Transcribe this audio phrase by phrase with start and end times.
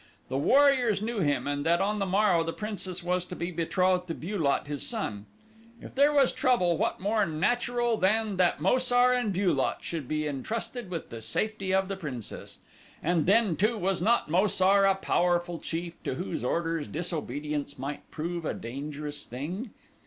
[0.29, 4.07] The warriors knew him and that on the morrow the princess was to be betrothed
[4.07, 5.27] to Bu lot, his son.
[5.79, 10.07] If there was trouble what more natural than that Mo sar and Bu lot should
[10.07, 12.61] be intrusted with the safety of the princess.
[13.03, 18.09] And then, too, was not Mo sar a powerful chief to whose orders disobedience might
[18.09, 19.69] prove a dangerous thing?